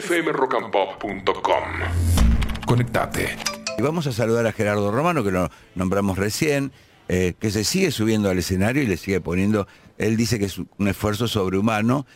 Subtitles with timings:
[0.00, 1.64] fmrockandpop.com.
[2.66, 3.36] Conectate.
[3.76, 6.72] Y vamos a saludar a Gerardo Romano, que lo nombramos recién,
[7.08, 9.66] eh, que se sigue subiendo al escenario y le sigue poniendo,
[9.98, 12.06] él dice que es un esfuerzo sobrehumano,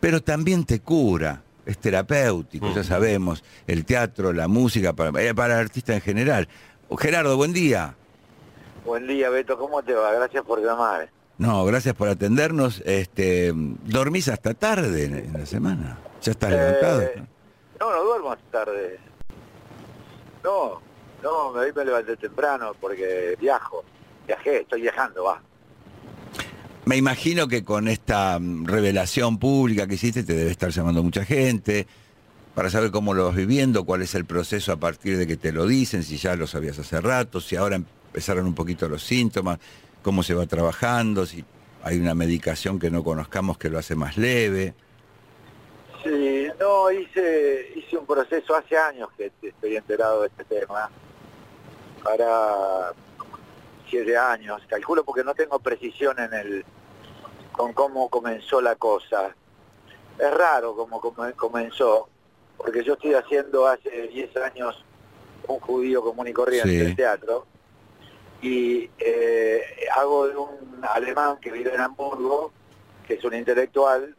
[0.00, 5.54] pero también te cura, es terapéutico, ya sabemos, el teatro, la música, para, eh, para
[5.54, 6.48] el artista en general.
[6.98, 7.94] Gerardo, buen día.
[8.84, 10.12] Buen día, Beto, ¿cómo te va?
[10.14, 11.08] Gracias por llamar.
[11.40, 12.82] No, gracias por atendernos.
[12.84, 15.98] Este, ¿Dormís hasta tarde en, la semana?
[16.20, 17.00] ¿Ya estás levantado?
[17.00, 17.22] Eh,
[17.80, 18.98] no, no duermo hasta tarde.
[20.44, 20.82] No,
[21.22, 23.82] no, me, me levanté temprano porque viajo.
[24.26, 25.40] Viajé, estoy viajando, va.
[26.84, 31.24] Me imagino que con esta mm, revelación pública que hiciste te debe estar llamando mucha
[31.24, 31.86] gente
[32.54, 35.52] para saber cómo lo vas viviendo, cuál es el proceso a partir de que te
[35.52, 39.58] lo dicen, si ya lo sabías hace rato, si ahora empezaron un poquito los síntomas,
[40.02, 41.44] cómo se va trabajando, si
[41.82, 44.74] hay una medicación que no conozcamos que lo hace más leve.
[46.02, 50.90] Sí, no, hice, hice un proceso hace años que estoy enterado de este tema.
[52.02, 52.92] Para
[53.88, 56.64] siete años, calculo porque no tengo precisión en el
[57.52, 59.34] con cómo comenzó la cosa.
[60.18, 62.08] Es raro cómo come- comenzó,
[62.56, 64.82] porque yo estoy haciendo hace 10 años
[65.46, 66.80] un judío común y corriente Sí.
[66.90, 67.46] en teatro
[68.42, 69.62] y eh,
[69.96, 72.52] hago de un alemán que vive en Hamburgo,
[73.06, 74.14] que es un intelectual,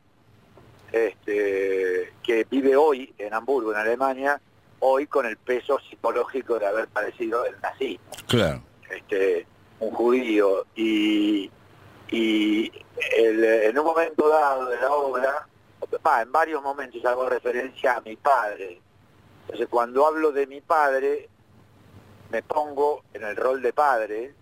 [0.91, 4.39] este, que vive hoy en Hamburgo, en Alemania,
[4.80, 8.61] hoy con el peso psicológico de haber padecido el nazismo Claro.
[8.89, 9.45] este,
[9.80, 11.49] un judío y,
[12.09, 12.72] y
[13.17, 15.47] el- en un momento dado de la obra,
[16.22, 18.80] en varios momentos hago referencia a mi padre.
[19.45, 21.30] Entonces cuando hablo de mi padre,
[22.32, 24.34] me pongo en el rol de padre,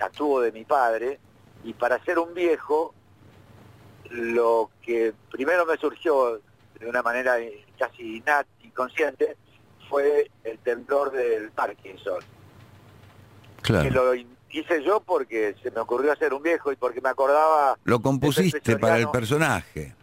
[0.00, 1.18] actúo de mi padre,
[1.62, 2.94] y para ser un viejo,
[4.10, 6.40] lo que primero me surgió
[6.78, 7.36] de una manera
[7.78, 9.36] casi innata, inconsciente,
[9.88, 12.18] fue el temblor del Parkinson
[13.62, 13.90] que Claro.
[13.90, 17.78] lo in- hice yo porque se me ocurrió hacer un viejo y porque me acordaba,
[17.84, 19.94] Lo compusiste para el personaje.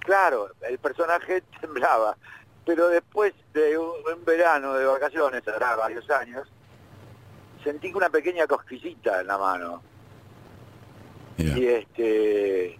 [0.00, 2.16] claro, el personaje temblaba,
[2.64, 6.46] pero después de un, un verano de vacaciones, hará varios años,
[7.66, 9.82] sentí una pequeña cosquillita en la mano.
[11.36, 12.78] Y este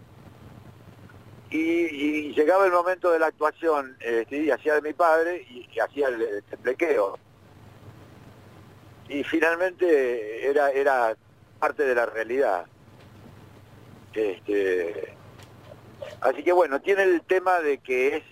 [1.51, 5.69] y, y llegaba el momento de la actuación este, y hacía de mi padre y,
[5.73, 7.19] y hacía el, el temblequeo
[9.09, 11.17] y finalmente era era
[11.59, 12.67] parte de la realidad.
[14.15, 15.15] Este
[16.21, 18.23] así que bueno tiene el tema de que es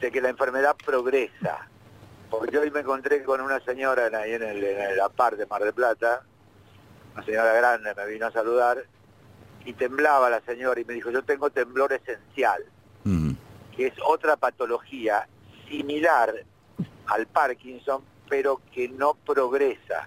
[0.00, 1.69] de que la enfermedad progresa
[2.30, 5.36] porque yo hoy me encontré con una señora en, ahí en el, en la par
[5.36, 6.22] de Mar del Plata
[7.14, 8.84] una señora grande me vino a saludar
[9.64, 12.64] y temblaba la señora y me dijo yo tengo temblor esencial
[13.04, 13.32] Mm.
[13.74, 15.26] que es otra patología
[15.68, 16.34] similar
[17.06, 20.06] al Parkinson, pero que no progresa,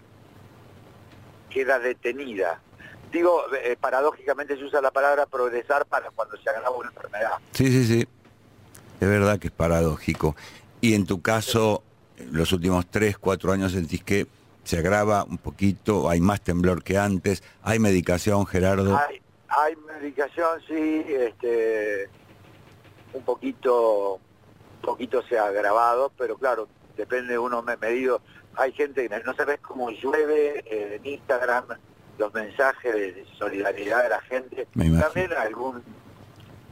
[1.49, 2.59] queda detenida.
[3.11, 7.31] Digo, eh, paradójicamente se usa la palabra progresar para cuando se agrava una enfermedad.
[7.51, 8.07] Sí, sí, sí.
[8.99, 10.35] Es verdad que es paradójico.
[10.79, 11.83] Y en tu caso,
[12.31, 14.27] los últimos tres, cuatro años sentís que
[14.63, 18.97] se agrava un poquito, hay más temblor que antes, hay medicación, Gerardo.
[18.97, 22.07] Hay, hay medicación, sí, este,
[23.13, 28.21] un poquito, un poquito se ha agravado, pero claro, depende de uno me- medido.
[28.55, 31.65] Hay gente que no sabes cómo llueve eh, en Instagram
[32.17, 34.67] los mensajes de solidaridad de la gente.
[35.01, 35.83] También algún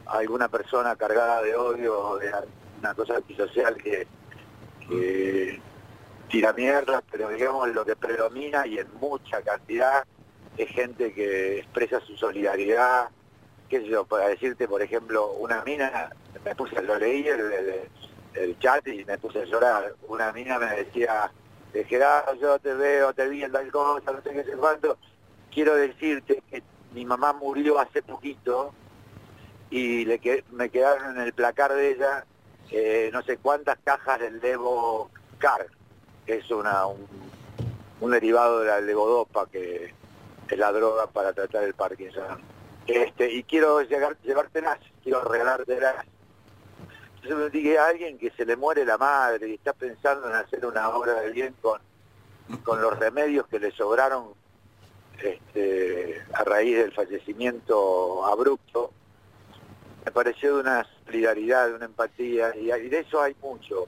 [0.05, 2.31] alguna persona cargada de odio o de
[2.79, 4.05] una cosa antisocial que,
[4.87, 5.59] que
[6.29, 10.03] tira mierda, pero digamos lo que predomina y en mucha cantidad
[10.57, 13.09] es gente que expresa su solidaridad,
[13.69, 16.09] qué sé yo, para decirte, por ejemplo, una mina,
[16.43, 20.67] me puse, lo leí el, el- chat y me puse a llorar, una mina me
[20.77, 21.31] decía,
[21.73, 24.97] eh, Gerardo, yo te veo, te vi en tal cosa, no sé qué sé cuánto,
[25.53, 28.73] quiero decirte que mi mamá murió hace poquito
[29.69, 32.25] y le que- me quedaron en el placar de ella
[32.71, 35.67] eh, no sé cuántas cajas del Levo Car,
[36.25, 39.93] que es una, un, derivado de la levodopa que
[40.49, 42.41] es la droga para tratar el Parkinson.
[42.87, 46.05] Este, y quiero llegar, llevártelas, quiero regalártelas.
[47.15, 50.35] Entonces me dije a alguien que se le muere la madre y está pensando en
[50.35, 51.79] hacer una obra de bien con,
[52.63, 54.33] con los remedios que le sobraron
[55.21, 58.91] este, a raíz del fallecimiento abrupto,
[60.05, 63.85] me pareció de una solidaridad, de una empatía, y, de eso hay mucho.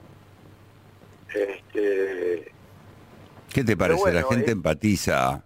[1.33, 2.51] Este,
[3.51, 3.99] ¿Qué te parece?
[4.01, 4.53] bueno, la gente eh.
[4.53, 5.43] empatiza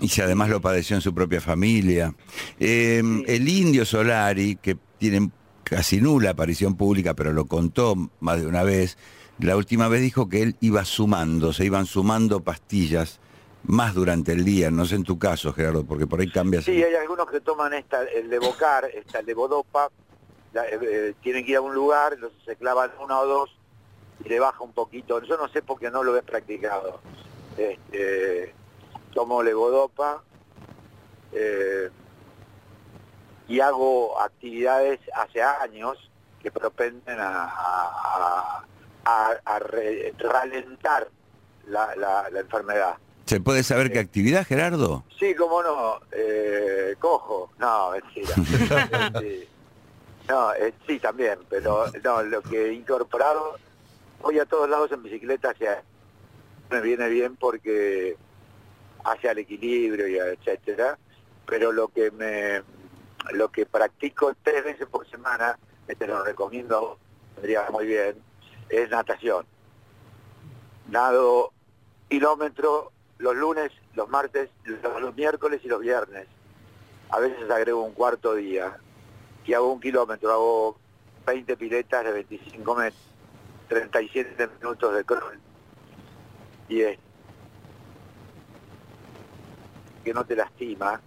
[0.00, 2.14] y si además lo padeció en su propia familia.
[2.58, 5.30] Eh, El indio Solari, que tiene
[5.62, 8.98] casi nula aparición pública, pero lo contó más de una vez.
[9.38, 13.20] La última vez dijo que él iba sumando, se iban sumando pastillas
[13.64, 16.62] más durante el día, no sé en tu caso, Gerardo, porque por ahí cambia.
[16.62, 19.90] Sí, hay algunos que toman esta, el levocar, esta levodopa,
[20.52, 23.56] la, eh, eh, tienen que ir a un lugar, entonces se clavan una o dos
[24.24, 25.22] y le baja un poquito.
[25.22, 27.00] Yo no sé por qué no lo he practicado.
[27.56, 28.54] Este,
[29.12, 30.22] tomo levodopa
[31.32, 31.90] eh,
[33.48, 36.10] y hago actividades hace años
[36.40, 38.64] que propenden a,
[39.04, 39.58] a,
[40.18, 41.08] ralentar
[41.66, 42.96] la, la enfermedad.
[43.30, 45.04] ¿Se puede saber qué actividad, Gerardo?
[45.16, 46.00] Sí, cómo no.
[46.10, 47.52] Eh, cojo.
[47.60, 48.34] No, mentira.
[49.20, 49.48] sí.
[50.28, 53.56] No, eh, sí, también, pero no, lo que he incorporado,
[54.20, 55.80] voy a todos lados en bicicleta, hacia,
[56.70, 58.16] me viene bien porque
[59.04, 60.98] hacia el equilibrio y etcétera,
[61.46, 62.64] pero lo que me
[63.32, 65.56] lo que practico tres veces por semana,
[65.86, 66.98] te lo recomiendo,
[67.36, 68.16] vendría muy bien,
[68.70, 69.46] es natación.
[70.88, 71.52] Nado
[72.08, 76.26] kilómetro los lunes, los martes, los, miércoles y los viernes.
[77.10, 78.76] A veces agrego un cuarto día
[79.44, 80.78] y hago un kilómetro, hago
[81.26, 83.02] 20 piletas de 25 metros,
[83.68, 85.38] 37 minutos de crawl.
[86.68, 86.98] Y es
[90.04, 91.00] que no te lastima.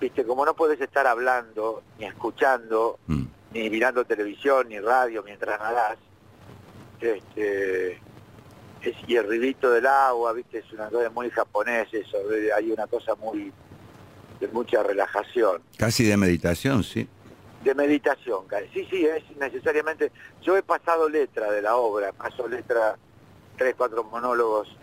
[0.00, 3.24] Viste, como no puedes estar hablando, ni escuchando, mm.
[3.52, 5.98] ni mirando televisión, ni radio mientras nadás,
[7.00, 8.00] este,
[8.82, 12.18] es, y el ruidito del agua, viste, es una cosa muy japonés eso,
[12.56, 13.52] hay una cosa muy
[14.40, 15.62] de mucha relajación.
[15.76, 17.08] Casi de meditación, sí.
[17.62, 20.10] De meditación, sí, sí, es necesariamente.
[20.42, 22.96] Yo he pasado letra de la obra, paso letra,
[23.56, 24.76] tres, cuatro monólogos,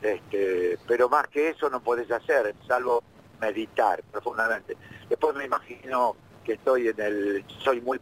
[0.00, 3.02] este, pero más que eso no podés hacer, salvo
[3.40, 4.76] meditar profundamente.
[5.08, 8.00] Después me imagino que estoy en el, soy muy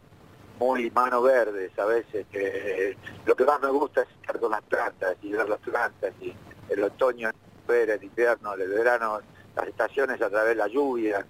[0.60, 2.04] muy mano verde, ¿sabes?
[2.12, 6.12] Este, lo que más me gusta es estar con las plantas y ver las plantas
[6.20, 6.34] y
[6.68, 7.30] el otoño,
[7.66, 9.20] el invierno, el verano,
[9.56, 11.24] las estaciones a través de la lluvia,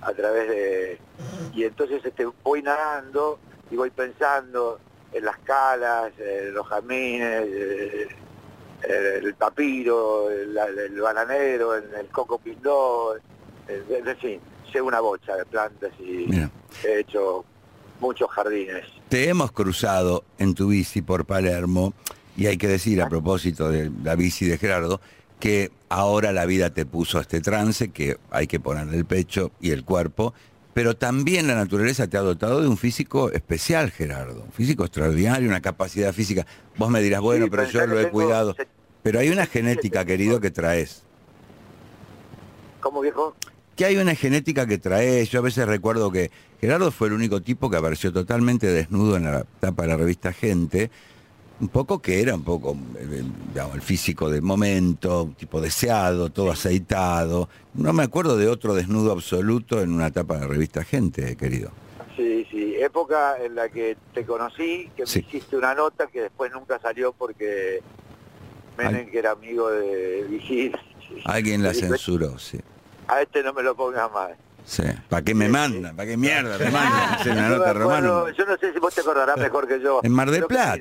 [0.00, 0.98] a través de...
[1.54, 3.38] Y entonces este, voy nadando
[3.70, 4.80] y voy pensando
[5.12, 8.08] en las calas, en los jazmines, eh,
[8.82, 13.14] el papiro, el, bananero, el, coco pindó,
[13.68, 14.40] en fin,
[14.72, 16.28] sé una bocha de plantas y
[16.84, 17.44] he hecho
[18.00, 18.84] muchos jardines.
[19.08, 21.94] Te hemos cruzado en tu bici por Palermo
[22.36, 25.00] y hay que decir a propósito de la bici de Gerardo
[25.40, 29.52] que ahora la vida te puso a este trance, que hay que ponerle el pecho
[29.60, 30.32] y el cuerpo,
[30.72, 35.48] pero también la naturaleza te ha dotado de un físico especial, Gerardo, un físico extraordinario,
[35.48, 36.46] una capacidad física.
[36.76, 38.56] Vos me dirás, bueno, pero yo lo he cuidado.
[39.02, 41.04] Pero hay una genética, querido, que traes.
[42.80, 43.36] ¿Cómo, viejo?
[43.76, 45.30] Que hay una genética que traes.
[45.30, 46.30] Yo a veces recuerdo que
[46.60, 50.32] Gerardo fue el único tipo que apareció totalmente desnudo en la tapa de la revista
[50.32, 50.90] Gente,
[51.60, 56.30] un poco que era un poco eh, digamos, el físico del momento, un tipo deseado,
[56.30, 57.48] todo aceitado.
[57.74, 61.70] No me acuerdo de otro desnudo absoluto en una tapa de la revista Gente, querido.
[62.16, 66.52] Sí, sí, época en la que te conocí, que me hiciste una nota que después
[66.52, 67.82] nunca salió porque
[68.78, 70.76] Menem, que era amigo de Vigil.
[71.24, 72.58] Alguien la censuró, sí.
[73.08, 74.30] A este no me lo pongas más.
[74.64, 74.82] Sí.
[75.08, 75.94] ¿Para qué me mandan?
[75.94, 77.74] ¿Para qué mierda me mandan?
[77.74, 78.30] Romano.
[78.30, 80.00] Yo no sé si vos te acordarás mejor que yo.
[80.02, 80.78] En Mar del Plata.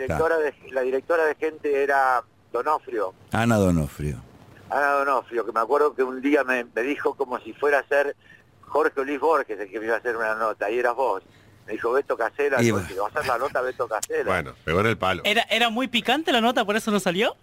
[0.72, 3.14] La directora, de, gente era Donofrio.
[3.32, 4.22] Ana Donofrio.
[4.70, 8.16] Ana Donofrio, que me acuerdo que un día me, dijo como si fuera a ser
[8.62, 11.22] Jorge Luis Borges el que me iba a hacer una nota, y eras vos.
[11.68, 14.26] Me dijo Beto Casela, va a hacer la nota Beto Casela.
[14.26, 15.22] Bueno, pegó en el palo.
[15.26, 17.36] ¿Era, ¿Era muy picante la nota, por eso no salió?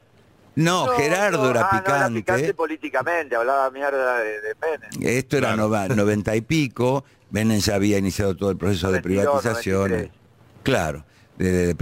[0.55, 1.91] No, Gerardo era, picante.
[1.93, 5.17] Ah, era picante políticamente, hablaba mierda de, de Menem.
[5.17, 10.11] Esto era noventa y pico, Menem ya había iniciado todo el proceso de privatización.
[10.63, 11.05] Claro,
[11.39, 11.75] de,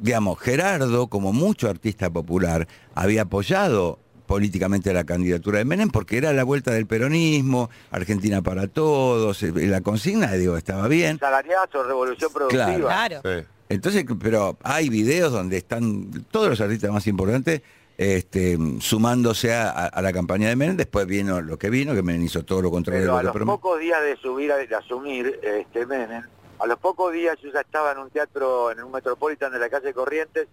[0.00, 6.32] digamos, Gerardo, como mucho artista popular, había apoyado políticamente la candidatura de Menem porque era
[6.32, 11.18] la vuelta del peronismo, Argentina para todos, eh, la consigna, digo, estaba bien.
[11.18, 12.76] Salariazo, revolución productiva.
[12.76, 13.22] Claro.
[13.68, 17.62] Entonces, pero hay videos donde están todos los artistas más importantes
[17.98, 22.44] este, sumándose a, la campaña de Menem, después vino lo que vino, que Menem hizo
[22.44, 26.22] todo lo contrario Pero a los pocos días de subir, de asumir este Menem,
[26.58, 29.70] a los pocos días yo ya estaba en un teatro, en un Metropolitan de la
[29.70, 30.46] calle Corrientes,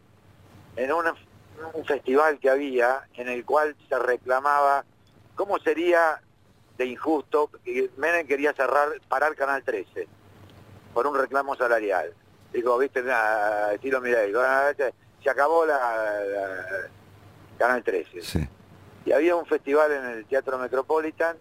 [0.77, 4.85] en un festival que había, en el cual se reclamaba
[5.35, 6.21] cómo sería
[6.77, 10.07] de injusto, que Menem quería cerrar, parar Canal 13,
[10.93, 12.13] por un reclamo salarial.
[12.53, 13.03] Digo, viste,
[13.73, 14.37] estilo Mireille,
[15.21, 16.89] se acabó la
[17.57, 18.47] Canal 13.
[19.05, 21.35] Y había un festival en el Teatro Metropolitan.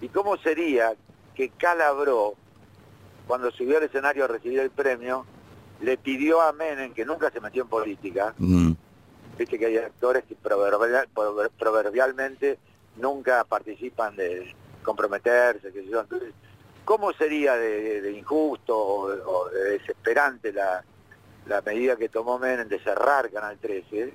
[0.00, 0.94] ¿Y cómo sería
[1.34, 2.34] que Calabró,
[3.26, 5.24] cuando subió al escenario a recibir el premio,
[5.80, 8.72] le pidió a Menem, que nunca se metió en política, Mm.
[9.38, 12.58] viste que hay actores que proverbial- prover- proverbialmente
[12.96, 16.00] nunca participan de comprometerse, sé yo.
[16.00, 16.32] Entonces,
[16.84, 20.82] ¿cómo sería de, de injusto o, o de desesperante la,
[21.46, 24.12] la medida que tomó Menem de cerrar Canal 13?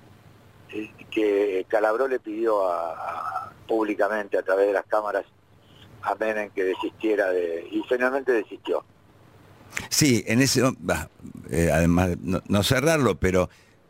[0.71, 5.25] Eh, que Calabró le pidió a- públicamente a través de las cámaras
[6.03, 7.67] a Menem que desistiera de...
[7.71, 8.83] y finalmente desistió.
[9.89, 11.09] Sí, en ese, bah,
[11.49, 13.49] eh, además, no, no cerrarlo, pero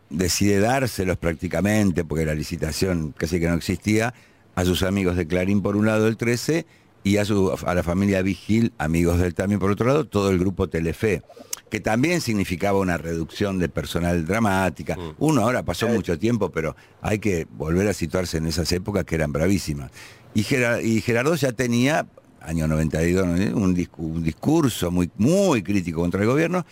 [0.09, 4.13] decide dárselos prácticamente, porque la licitación casi que no existía,
[4.55, 6.65] a sus amigos de Clarín por un lado el 13
[7.03, 10.39] y a, su, a la familia Vigil, amigos del también por otro lado, todo el
[10.39, 11.21] grupo Telefe,
[11.69, 14.97] que también significaba una reducción de personal dramática.
[15.17, 19.15] Uno ahora pasó mucho tiempo, pero hay que volver a situarse en esas épocas que
[19.15, 19.91] eran bravísimas.
[20.33, 22.07] Y, Gera- y Gerardo ya tenía,
[22.41, 23.57] año 92, ¿no?
[23.57, 26.65] un, discu- un discurso muy, muy crítico contra el gobierno.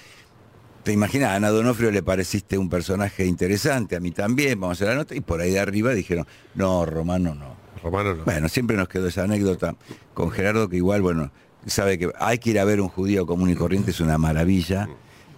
[0.84, 4.84] Te imaginas, a Ana Donofrio le pareciste un personaje interesante, a mí también, vamos a
[4.84, 7.56] hacer la nota, y por ahí de arriba dijeron, no, Romano no.
[7.82, 8.26] Romano no.
[8.26, 9.76] Bueno, siempre nos quedó esa anécdota
[10.14, 11.32] con Gerardo, que igual, bueno,
[11.66, 14.88] sabe que hay que ir a ver un judío común y corriente, es una maravilla.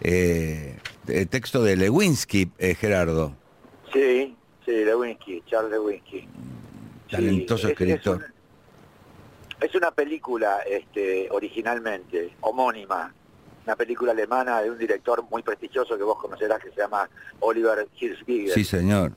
[0.02, 0.78] Eh,
[1.08, 3.34] eh, texto de Lewinsky, eh, Gerardo.
[3.94, 6.28] Sí, sí, Lewinsky, Charles Lewinsky.
[7.10, 8.22] Talentoso es- escritor.
[8.24, 13.14] Es, un- es una película este, originalmente, homónima,
[13.66, 17.88] una película alemana de un director muy prestigioso que vos conocerás que se llama Oliver
[18.00, 18.52] Hirschbiegel.
[18.54, 19.14] Sí, señor.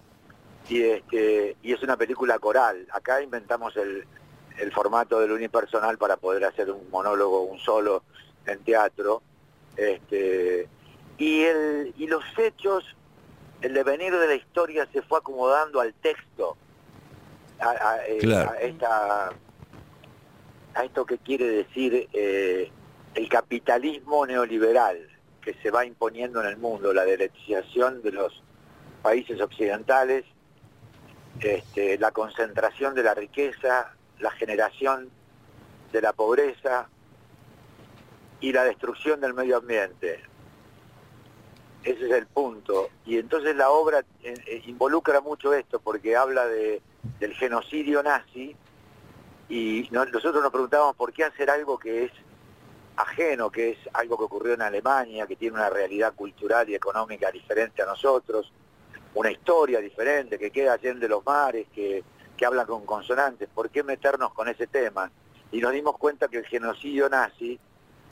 [0.70, 2.86] y, este, y es una película coral.
[2.92, 4.04] Acá inventamos el,
[4.58, 8.02] el formato del unipersonal para poder hacer un monólogo, un solo
[8.46, 9.22] en teatro.
[9.76, 10.68] Este,
[11.18, 12.84] y, el, y los hechos,
[13.60, 16.56] el devenir de la historia se fue acomodando al texto,
[17.60, 18.50] a, a- eh, Claro.
[18.50, 19.30] a esta,
[20.74, 22.70] a esto que quiere decir eh,
[23.14, 25.08] el capitalismo neoliberal
[25.42, 28.42] que se va imponiendo en el mundo, la derechización de los
[29.02, 30.24] países occidentales,
[31.40, 35.10] este, la concentración de la riqueza, la generación
[35.92, 36.88] de la pobreza
[38.40, 40.20] y la destrucción del medio ambiente.
[41.84, 42.88] Ese es el punto.
[43.06, 46.82] Y entonces la obra eh, eh, involucra mucho esto porque habla de,
[47.20, 48.54] del genocidio nazi
[49.48, 52.12] y no- nosotros nos preguntábamos por qué hacer algo que es
[52.96, 57.30] ajeno, que es algo que ocurrió en Alemania, que tiene una realidad cultural y económica
[57.30, 58.52] diferente a nosotros,
[59.14, 62.02] una historia diferente, que queda allende de los mares, que,
[62.38, 63.48] que habla con consonantes.
[63.52, 65.10] ¿Por qué meternos con ese tema?
[65.52, 67.58] Y nos dimos cuenta que el genocidio nazi,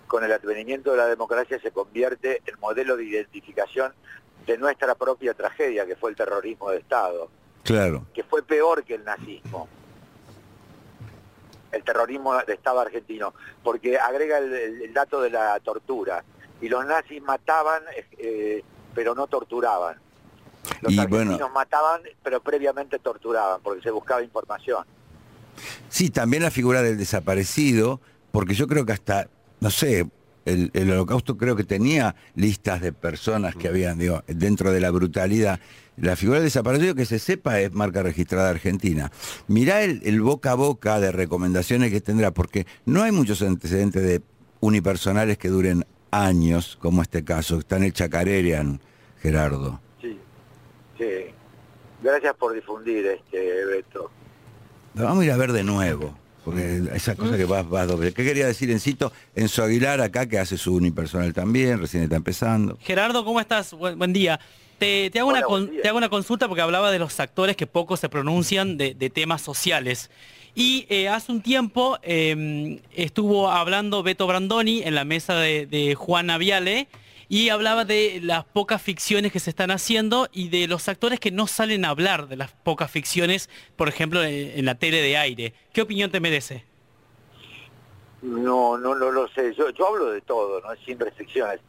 [0.07, 3.95] con el advenimiento de la democracia, se convierte en modelo de identificación
[4.45, 7.31] de nuestra propia tragedia, que fue el terrorismo de Estado,
[7.63, 8.05] Claro.
[8.13, 9.69] que fue peor que el nazismo.
[11.73, 16.25] El terrorismo de Estado argentino, porque agrega el, dato de la tortura.
[16.61, 17.83] Y los nazis mataban,
[18.19, 18.63] eh,
[18.95, 20.01] pero no torturaban.
[20.81, 24.85] Los Y argentinos bueno- mataban, pero previamente torturaban, porque se buscaba información.
[25.89, 29.29] Sí, también la figura del desaparecido, porque yo creo que hasta,
[29.61, 30.07] no sé,
[30.45, 34.91] el, el holocausto creo que tenía listas de personas que habían, digo, dentro de la
[34.91, 35.59] brutalidad.
[35.97, 39.11] La figura del desaparecido, que se sepa, es marca registrada argentina.
[39.49, 44.03] Mirá el, el boca a boca de recomendaciones que tendrá, porque no hay muchos antecedentes
[44.03, 44.21] de
[44.61, 47.59] unipersonales que duren años, como este caso.
[47.59, 48.81] Está en el Chacarerian,
[49.23, 49.81] Gerardo.
[50.99, 51.05] Sí.
[52.03, 54.11] Gracias por difundir este Beto.
[54.95, 56.15] Lo vamos a ir a ver de nuevo.
[56.45, 58.13] Porque esa cosa que vas, vas doble.
[58.13, 59.13] ¿Qué quería decir Encito?
[59.35, 62.79] Enzo Aguilar acá, que hace su unipersonal también, recién está empezando.
[62.81, 63.73] Gerardo, ¿cómo estás?
[63.73, 64.39] Buen, buen día.
[64.79, 65.83] Te, te hago Hola, una buen con- día.
[65.83, 69.11] te hago una consulta porque hablaba de los actores que poco se pronuncian de, de
[69.11, 70.09] temas sociales.
[70.55, 75.97] Y eh, hace un tiempo eh, estuvo hablando Beto Brandoni en la mesa de, de
[75.97, 76.87] Juana Viale
[77.29, 81.31] y hablaba de las pocas ficciones que se están haciendo y de los actores que
[81.31, 85.55] no salen a hablar de las pocas ficciones, por ejemplo, en, la tele de aire.
[85.73, 86.65] ¿Qué opinión te merece?
[88.23, 89.55] No, no, no lo sé.
[89.55, 90.69] Yo, yo hablo de todo, ¿no?
[90.85, 91.61] Sin restricciones.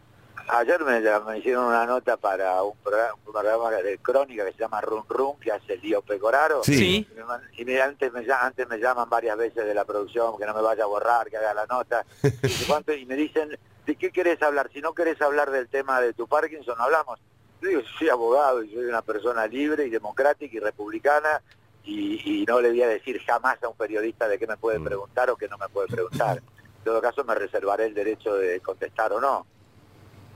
[0.49, 4.59] Ayer me, me hicieron una nota para un programa, un programa de crónica que se
[4.59, 6.63] llama Run Run, que hace el Lío Pecoraro.
[6.63, 7.05] Sí.
[7.11, 10.37] Y, me man- y me- antes, me, antes me llaman varias veces de la producción,
[10.37, 12.05] que no me vaya a borrar, que haga la nota.
[12.97, 14.69] Y, me dicen, ¿de qué querés hablar?
[14.73, 17.19] Si no querés hablar del tema de tu Parkinson, no hablamos.
[17.61, 21.41] Yo digo, soy abogado y soy una persona libre y democrática y republicana
[21.83, 24.79] y, y no le voy a decir jamás a un periodista de qué me puede
[24.79, 26.37] preguntar o qué no me puede preguntar.
[26.37, 29.45] En todo caso me reservaré el derecho de contestar o no.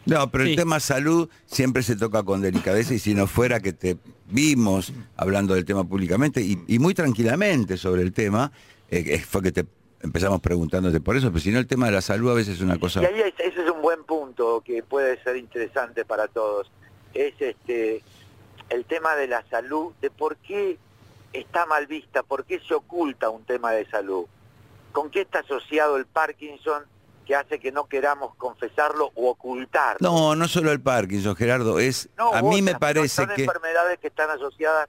[0.05, 0.51] No, pero Sí.
[0.51, 3.97] el tema salud siempre se toca con delicadeza y si no fuera que te
[4.29, 8.51] vimos hablando del tema públicamente y, y muy tranquilamente sobre el tema,
[8.89, 9.65] eh, eh, fue que te
[10.01, 12.61] empezamos preguntándote por eso, pero si no el tema de la salud a veces es
[12.61, 13.01] una cosa...
[13.03, 16.71] Y ahí es- ese es un buen punto que puede ser interesante para todos.
[17.13, 18.01] Es este
[18.69, 20.77] el tema de la salud, de por qué
[21.33, 24.25] está mal vista, por qué se oculta un tema de salud.
[24.93, 26.83] ¿Con qué está asociado el Parkinson
[27.25, 29.97] que hace que no queramos confesarlo o ocultarlo?
[29.99, 33.99] No, no solo el Parkinson, Gerardo, es No, a mí me parece son que enfermedades
[33.99, 34.87] que están asociadas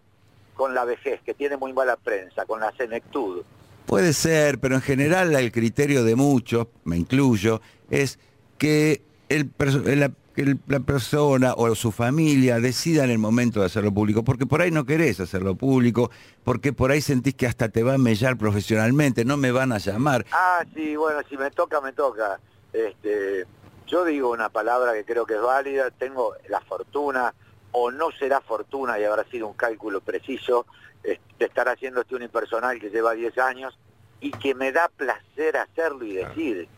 [0.54, 3.42] con la vejez, que tiene muy mala prensa, con la senectud.
[3.86, 7.60] puede ser, pero en general el criterio de muchos, me incluyo,
[7.90, 8.18] es
[8.58, 9.50] que el
[9.84, 14.24] la, que el- la persona o su familia decida en el momento de hacerlo público,
[14.24, 16.10] porque por ahí no querés hacerlo público,
[16.44, 19.78] porque por ahí sentís que hasta te va a mellar profesionalmente, no me van a
[19.78, 20.24] llamar.
[20.32, 22.40] Ah, sí, bueno, si me toca, me toca.
[22.72, 23.46] Este,
[23.86, 27.34] yo digo una palabra que creo que es válida, tengo la fortuna,
[27.72, 30.66] o no será fortuna y habrá sido un cálculo preciso,
[31.04, 33.78] eh, de estar haciendo este unipersonal que lleva 10 años
[34.20, 36.68] y que me da placer hacerlo y decir.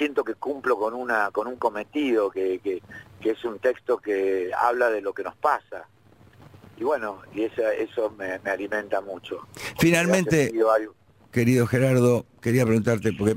[0.00, 2.80] Siento que cumplo con una con un cometido, que, que,
[3.20, 5.86] que es un texto que habla de lo que nos pasa.
[6.78, 9.46] Y bueno, y esa- eso me, me alimenta mucho.
[9.78, 10.50] Finalmente,
[11.30, 13.36] querido Gerardo, quería preguntarte, porque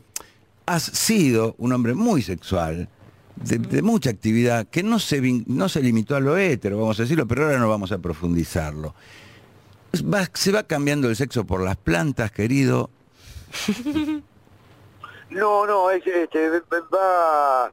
[0.65, 2.87] has sido un hombre muy sexual,
[3.35, 6.97] de, de mucha actividad, que no se, vin- no se limitó a lo hétero, vamos
[6.99, 8.95] a decirlo, pero ahora no vamos a profundizarlo.
[10.11, 12.89] Va- ¿Se va cambiando el sexo por las plantas, querido?
[15.33, 17.71] No, no, es, este, va,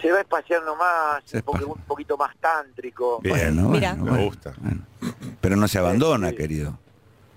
[0.00, 3.18] se va espaciando más, Se un, poquito más tántrico.
[3.20, 3.36] Bien.
[3.56, 3.94] Bueno, Mira.
[3.94, 4.54] bueno, Me gusta.
[4.58, 4.82] bueno.
[5.40, 6.36] Pero no se abandona, Sí.
[6.36, 6.78] querido.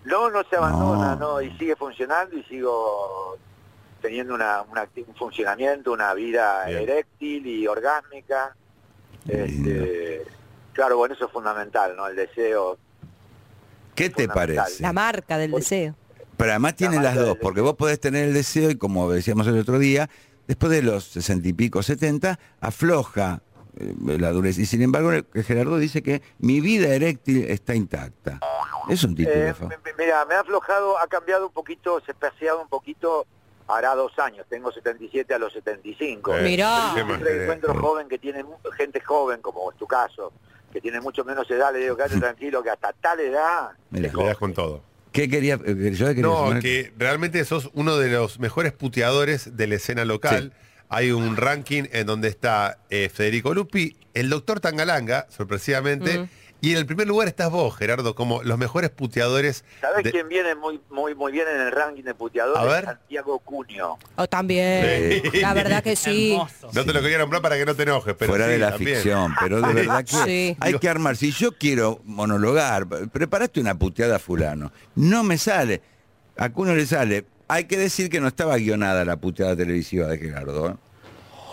[0.06, 1.34] No, no se abandona, No.
[1.34, 3.38] no, y sigue funcionando y sigo
[4.02, 6.84] teniendo una, un funcionamiento, una vida Bien.
[6.84, 8.56] eréctil y orgásmica.
[9.28, 10.24] Este,
[10.74, 12.08] claro, bueno, eso es fundamental, ¿no?
[12.08, 12.78] El deseo.
[13.96, 14.82] ¿Qué te parece?
[14.82, 15.96] La marca del deseo.
[16.38, 19.58] Pero además tiene las dos, porque vos podés tener el deseo y como decíamos el
[19.58, 20.08] otro día,
[20.48, 23.42] después de los sesenta y pico, setenta, afloja
[23.80, 24.62] eh, la dureza.
[24.62, 28.40] Y sin embargo, Gerardo dice que mi vida eréctil está intacta.
[28.88, 29.36] Es un título.
[29.36, 29.54] Eh,
[29.98, 33.26] mira, me ha aflojado, ha cambiado un poquito, se ha espaciado un poquito,
[33.68, 36.36] hará dos años, tengo 77 a los 75.
[36.38, 36.92] Eh, Mirá.
[36.96, 38.46] ¿qué más Siempre encuentro joven que tiene
[38.78, 40.32] gente joven, como es tu caso,
[40.72, 43.72] que tiene mucho menos edad, le digo, quédate tranquilo, que hasta tal edad...
[43.90, 44.14] Mirá.
[44.14, 44.87] Le das con todo.
[45.18, 45.56] ¿Qué quería?
[45.66, 49.76] eh, Yo quería No, sumar- que realmente sos uno de los mejores puteadores de la
[49.76, 50.54] escena local.
[50.90, 56.28] Hay un ranking en donde está eh, Federico Lupi, el doctor Tangalanga, sorpresivamente, Mm.
[56.62, 59.64] Y en el primer lugar estás vos, Gerardo, como los mejores puteadores.
[59.82, 62.60] ¿Sabés de- quién viene muy muy muy bien en el ranking de puteadores?
[62.62, 62.86] A ver.
[62.86, 63.98] Santiago Cuño.
[64.16, 65.22] O también.
[65.32, 65.40] Sí.
[65.42, 66.32] La verdad que sí.
[66.34, 66.70] Hermoso.
[66.74, 68.70] No te lo quería nombrar para que no te enojes, pero fuera sí, de la
[68.72, 68.96] también.
[68.96, 70.58] ficción, pero de verdad que Sí.
[70.60, 71.16] hay que armar.
[71.16, 74.72] Si yo quiero monologar, preparaste una puteada a fulano.
[74.96, 75.82] No me sale.
[76.38, 77.26] A uno le sale.
[77.48, 80.70] Hay que decir que no estaba guionada la puteada televisiva de Gerardo.
[80.70, 80.76] ¿eh?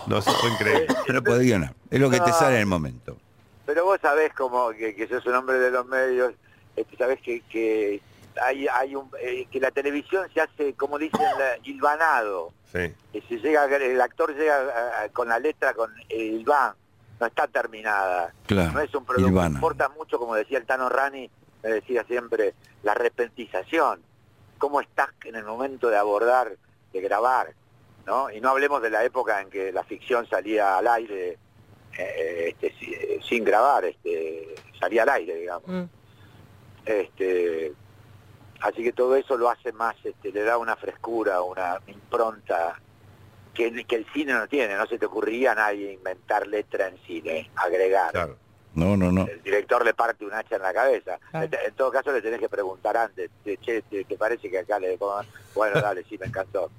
[0.06, 0.86] No, eso fue increíble.
[1.08, 1.74] No puede guionar.
[1.90, 2.38] Es lo que te No.
[2.38, 3.16] sale en el momento.
[3.66, 6.34] Pero vos sabés como que, que sos un hombre de los medios,
[6.76, 8.00] este, sabés que, que
[8.42, 12.52] hay, hay un, eh, que la televisión se hace, como dicen, la- hilvanado.
[12.72, 12.92] Sí.
[13.12, 16.74] Que se llega, el actor llega a- a- con la letra, con el hilván,
[17.20, 18.34] no está terminada.
[18.46, 19.28] Claro, No es un producto.
[19.28, 19.54] hilvana.
[19.54, 21.30] Importa mucho, como decía el Tano Rani,
[21.62, 24.02] me decía siempre, la repentización.
[24.58, 26.56] Cómo estás en el momento de abordar,
[26.92, 27.52] de grabar,
[28.06, 28.30] ¿no?
[28.30, 31.38] Y no hablemos de la época en que la ficción salía al aire
[31.98, 35.68] este, si- eh, sin grabar, este, salía al aire, digamos.
[35.68, 35.84] Mm.
[36.86, 37.72] Este,
[38.60, 42.78] así que todo eso lo hace más, este, le da una frescura, una impronta
[43.54, 44.74] que, que el cine no tiene.
[44.76, 48.10] No se te ocurriría a nadie inventar letra en cine, agregar.
[48.12, 48.36] Claro.
[48.74, 49.26] No, no, no.
[49.28, 51.18] El director le parte un hacha en la cabeza.
[51.30, 51.48] Claro.
[51.64, 54.80] En, todo caso le tenés que preguntar antes, de, che, ¿te, te parece que acá
[54.80, 55.24] le pongan?
[55.54, 56.70] Bueno, dale, sí, me encantó.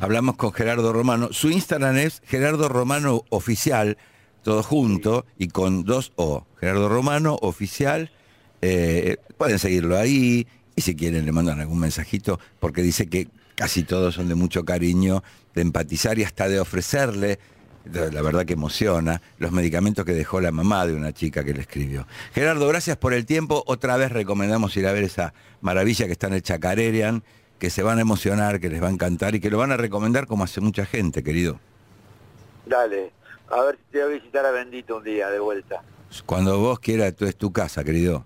[0.00, 1.30] Hablamos con Gerardo Romano.
[1.32, 3.98] Su Instagram es Gerardo Romano Oficial,
[4.42, 6.46] todo junto y con dos O.
[6.60, 8.12] Gerardo Romano Oficial.
[8.62, 13.82] Eh, pueden seguirlo ahí y si quieren le mandan algún mensajito porque dice que casi
[13.82, 17.40] todos son de mucho cariño, de empatizar y hasta de ofrecerle,
[17.92, 21.62] la verdad que emociona, los medicamentos que dejó la mamá de una chica que le
[21.62, 22.06] escribió.
[22.34, 23.64] Gerardo, gracias por el tiempo.
[23.66, 27.24] Otra vez recomendamos ir a ver esa maravilla que está en el Chacarerian,
[27.58, 29.76] que se van a emocionar, que les va a encantar y que lo van a
[29.76, 31.58] recomendar como hace mucha gente, querido.
[32.66, 33.12] Dale,
[33.50, 35.82] a ver si te voy a visitar a Bendito un día de vuelta.
[36.26, 38.24] Cuando vos quieras, tú es tu casa, querido.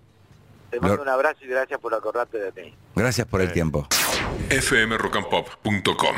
[0.71, 2.75] Te mando Lo- un abrazo y gracias por acordarte de mí.
[2.95, 3.87] Gracias por el tiempo.
[4.51, 6.17] fmrockandpop.com